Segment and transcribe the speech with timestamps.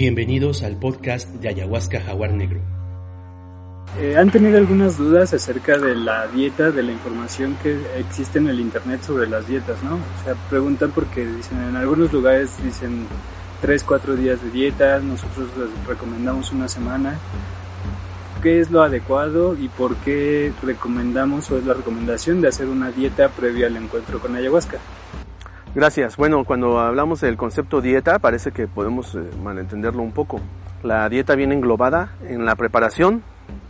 [0.00, 2.58] Bienvenidos al podcast de Ayahuasca Jaguar Negro.
[3.98, 8.48] Eh, ¿Han tenido algunas dudas acerca de la dieta, de la información que existe en
[8.48, 9.96] el internet sobre las dietas, no?
[9.96, 13.06] O sea, preguntan porque dicen, en algunos lugares dicen
[13.60, 17.18] 3, 4 días de dieta, nosotros les recomendamos una semana.
[18.42, 22.90] ¿Qué es lo adecuado y por qué recomendamos o es la recomendación de hacer una
[22.90, 24.78] dieta previa al encuentro con ayahuasca?
[25.72, 26.16] Gracias.
[26.16, 30.40] Bueno, cuando hablamos del concepto dieta, parece que podemos eh, malentenderlo un poco.
[30.82, 33.22] La dieta viene englobada en la preparación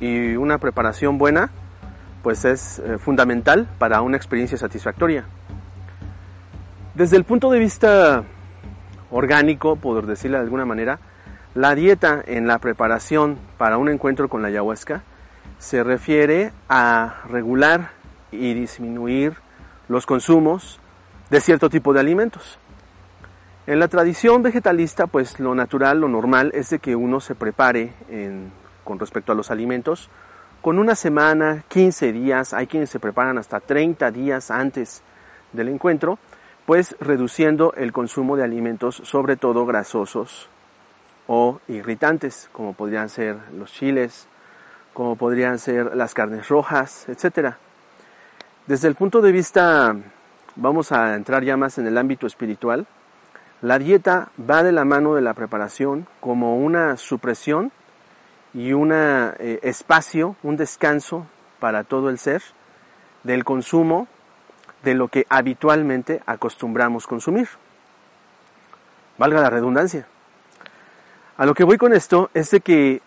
[0.00, 1.50] y una preparación buena
[2.24, 5.24] pues es eh, fundamental para una experiencia satisfactoria.
[6.94, 8.24] Desde el punto de vista
[9.12, 10.98] orgánico, por decirlo de alguna manera,
[11.54, 15.02] la dieta en la preparación para un encuentro con la ayahuasca
[15.58, 17.90] se refiere a regular
[18.32, 19.34] y disminuir
[19.86, 20.80] los consumos
[21.30, 22.58] de cierto tipo de alimentos.
[23.66, 27.92] En la tradición vegetalista, pues lo natural, lo normal es de que uno se prepare
[28.84, 30.10] con respecto a los alimentos
[30.64, 35.02] con una semana, 15 días, hay quienes se preparan hasta 30 días antes
[35.52, 36.18] del encuentro,
[36.64, 40.48] pues reduciendo el consumo de alimentos, sobre todo grasosos
[41.26, 44.26] o irritantes, como podrían ser los chiles,
[44.94, 47.56] como podrían ser las carnes rojas, etc.
[48.66, 49.94] Desde el punto de vista
[50.56, 52.86] vamos a entrar ya más en el ámbito espiritual,
[53.62, 57.72] la dieta va de la mano de la preparación como una supresión
[58.52, 61.26] y un eh, espacio, un descanso
[61.60, 62.42] para todo el ser
[63.22, 64.06] del consumo
[64.82, 67.48] de lo que habitualmente acostumbramos consumir.
[69.18, 70.06] Valga la redundancia.
[71.36, 73.02] A lo que voy con esto es de que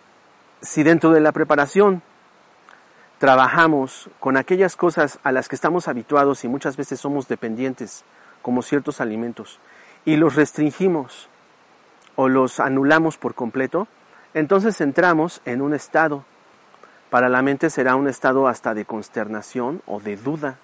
[0.61, 2.01] si dentro de la preparación
[3.19, 8.03] trabajamos con aquellas cosas a las que estamos habituados y muchas veces somos dependientes,
[8.41, 9.59] como ciertos alimentos,
[10.05, 11.29] y los restringimos
[12.16, 13.88] o los anulamos por completo,
[14.33, 16.23] entonces entramos en un estado.
[17.09, 20.57] Para la mente será un estado hasta de consternación o de duda,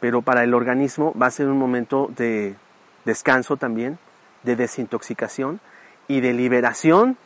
[0.00, 2.56] pero para el organismo va a ser un momento de
[3.04, 3.98] descanso también,
[4.42, 5.60] de desintoxicación
[6.06, 7.16] y de liberación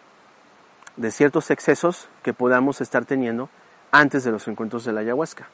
[0.97, 3.49] de ciertos excesos que podamos estar teniendo
[3.93, 5.49] antes de los encuentros de la ayahuasca.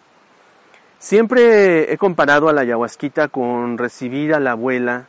[0.99, 5.07] Siempre he comparado a la ayahuasquita con recibir a la abuela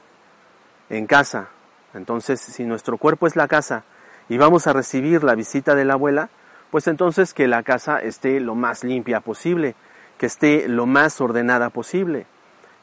[0.89, 1.49] en casa.
[1.93, 3.83] Entonces, si nuestro cuerpo es la casa
[4.27, 6.29] y vamos a recibir la visita de la abuela,
[6.71, 9.75] pues entonces que la casa esté lo más limpia posible,
[10.17, 12.27] que esté lo más ordenada posible,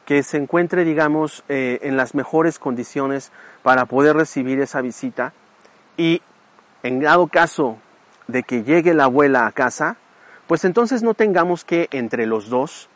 [0.04, 3.30] que se encuentre, digamos, eh, en las mejores condiciones
[3.62, 5.32] para poder recibir esa visita
[5.96, 6.22] y
[6.82, 7.78] en dado caso
[8.26, 9.96] de que llegue la abuela a casa,
[10.46, 12.88] pues entonces no tengamos que entre los dos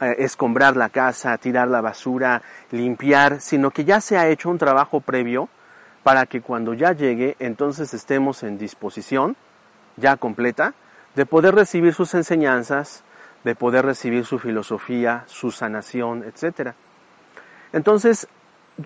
[0.00, 4.58] eh, escombrar la casa, tirar la basura, limpiar, sino que ya se ha hecho un
[4.58, 5.48] trabajo previo
[6.04, 9.36] para que cuando ya llegue entonces estemos en disposición,
[9.96, 10.74] ya completa,
[11.16, 13.02] de poder recibir sus enseñanzas,
[13.42, 16.74] de poder recibir su filosofía, su sanación, etc.
[17.72, 18.28] Entonces,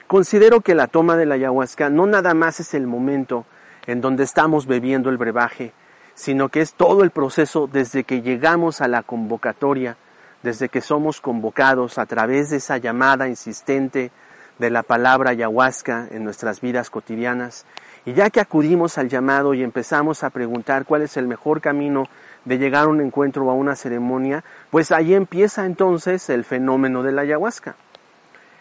[0.07, 3.45] considero que la toma de la ayahuasca no nada más es el momento
[3.87, 5.73] en donde estamos bebiendo el brebaje,
[6.15, 9.97] sino que es todo el proceso desde que llegamos a la convocatoria,
[10.43, 14.11] desde que somos convocados a través de esa llamada insistente
[14.59, 17.65] de la palabra ayahuasca en nuestras vidas cotidianas.
[18.05, 22.09] Y ya que acudimos al llamado y empezamos a preguntar cuál es el mejor camino
[22.45, 27.03] de llegar a un encuentro o a una ceremonia, pues ahí empieza entonces el fenómeno
[27.03, 27.77] de la ayahuasca.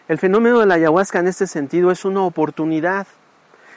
[0.08, 3.06] El fenómeno de la ayahuasca en este sentido es una oportunidad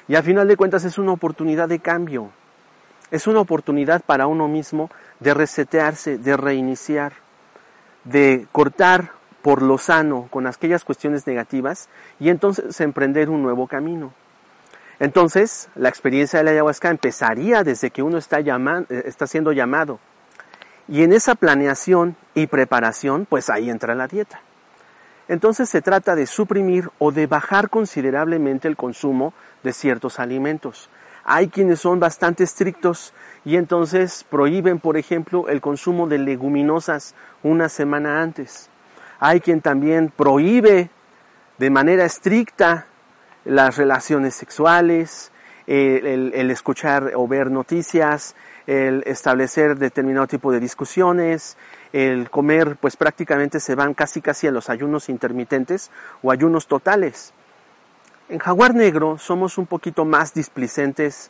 [0.07, 2.31] y a final de cuentas es una oportunidad de cambio,
[3.13, 4.89] es una oportunidad para uno mismo
[5.19, 7.13] de resetearse, de reiniciar,
[8.05, 9.11] de cortar
[9.43, 11.89] por lo sano con aquellas cuestiones negativas
[12.19, 14.13] y entonces emprender un nuevo camino.
[14.99, 19.99] Entonces, la experiencia de la ayahuasca empezaría desde que uno está, eh, está siendo llamado.
[20.87, 24.41] Y en esa planeación y preparación, pues ahí entra la dieta.
[25.27, 30.89] Entonces se trata de suprimir o de bajar considerablemente el consumo de ciertos alimentos.
[31.25, 33.13] Hay quienes son bastante estrictos
[33.45, 38.69] y entonces prohíben, por ejemplo, el consumo de leguminosas una semana antes.
[39.19, 40.89] Hay quien también prohíbe
[41.57, 42.87] de manera estricta
[43.45, 45.31] las relaciones sexuales,
[45.67, 48.35] el, escuchar o ver noticias,
[48.67, 51.57] el establecer determinado tipo de discusiones,
[51.91, 55.91] el comer, pues prácticamente se van casi casi a los ayunos intermitentes
[56.21, 57.33] o ayunos totales.
[58.33, 61.29] En Jaguar Negro somos un poquito más displicentes,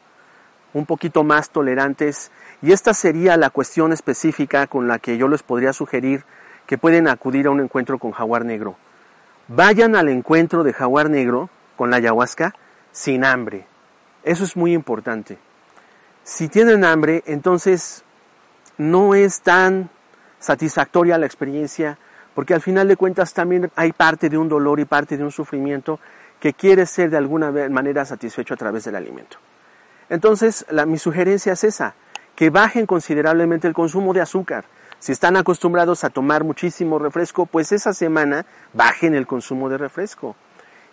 [0.73, 5.43] un poquito más tolerantes, y esta sería la cuestión específica con la que yo les
[5.43, 6.23] podría sugerir
[6.65, 8.77] que pueden acudir a un encuentro con Jaguar Negro.
[9.49, 12.55] Vayan al encuentro de Jaguar Negro con la ayahuasca
[12.93, 13.67] sin hambre.
[14.23, 15.37] Eso es muy importante.
[16.23, 18.05] Si tienen hambre, entonces
[18.77, 19.89] no es tan
[20.39, 21.97] satisfactoria la experiencia,
[22.33, 25.31] porque al final de cuentas también hay parte de un dolor y parte de un
[25.31, 25.99] sufrimiento
[26.43, 29.37] que quiere ser de alguna manera satisfecho a través del alimento.
[30.09, 31.95] Entonces, mi sugerencia es esa,
[32.35, 34.65] que bajen considerablemente el consumo de azúcar.
[34.99, 40.35] Si están acostumbrados a tomar muchísimo refresco, pues esa semana bajen el consumo de refresco.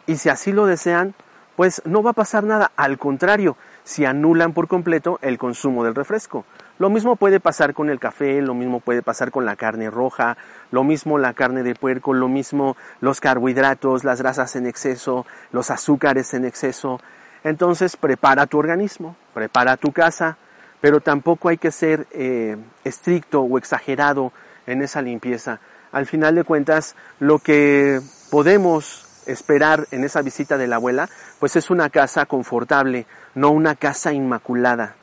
[0.06, 1.16] Y si así lo desean,
[1.56, 2.70] pues no va a pasar nada.
[2.76, 6.44] Al contrario, si anulan por completo el consumo del refresco.
[6.80, 10.38] Lo mismo puede pasar con el café, lo mismo puede pasar con la carne roja,
[10.70, 15.70] lo mismo la carne de puerco, lo mismo los carbohidratos, las grasas en exceso, los
[15.70, 16.98] azúcares en exceso.
[17.44, 20.38] Entonces prepara tu organismo, prepara tu casa,
[20.80, 24.32] pero tampoco hay que ser eh, estricto o exagerado
[24.66, 25.60] en esa limpieza.
[25.92, 28.00] Al final de cuentas, lo que
[28.30, 31.10] podemos esperar en esa visita de la abuela,
[31.40, 33.04] pues es una casa confortable,
[33.34, 34.96] no una casa inmaculada.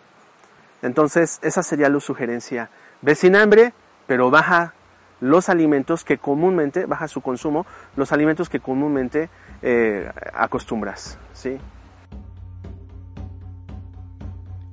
[0.81, 2.69] Entonces, esa sería la sugerencia.
[3.01, 3.73] Ve sin hambre,
[4.05, 4.73] pero baja
[5.19, 7.65] los alimentos que comúnmente, baja su consumo,
[7.95, 9.29] los alimentos que comúnmente
[9.61, 11.17] eh, acostumbras.
[11.33, 11.57] ¿sí?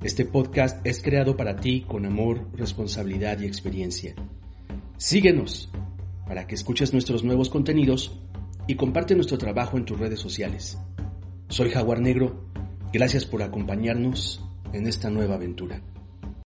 [0.03, 4.13] Este podcast es creado para ti con amor, responsabilidad y experiencia.
[4.97, 5.71] Síguenos
[6.27, 8.21] para que escuches nuestros nuevos contenidos
[8.67, 10.77] y comparte nuestro trabajo en tus redes sociales.
[11.49, 12.45] Soy Jaguar Negro.
[12.93, 14.43] Gracias por acompañarnos
[14.73, 15.81] en esta nueva aventura.